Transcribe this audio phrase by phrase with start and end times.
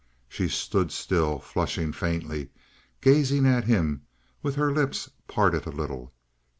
[0.27, 2.49] She stood still, flushing faintly,
[3.01, 4.01] gazing at him
[4.41, 6.11] with her lips parted a little.